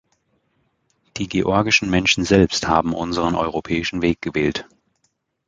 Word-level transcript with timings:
Die 1.17 1.27
georgischen 1.27 1.87
Menschen 1.87 2.25
selbst 2.25 2.67
haben 2.67 2.95
unseren 2.95 3.35
europäischen 3.35 4.01
Weg 4.01 4.19
gewählt. 4.19 4.67